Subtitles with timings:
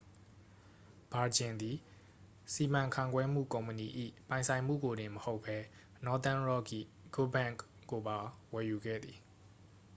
[1.13, 1.77] ဗာဂျင်သည်
[2.53, 3.87] စီမံခန့်ခွဲမှု ကုမ္ပဏီ၏
[4.27, 5.57] ပိုင်ဆိုင်မှုကိုတင်မဟုတ်ဘဲ
[6.05, 6.65] nothern rock၏
[7.13, 8.17] good bank' ကိုပါ
[8.53, 9.17] ဝယ်ယူခဲ့သည်